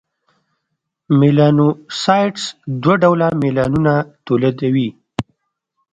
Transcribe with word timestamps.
میلانوسایټس 1.19 2.43
دوه 2.81 2.95
ډوله 3.01 3.27
میلانون 3.41 3.87
تولیدوي: 4.25 4.87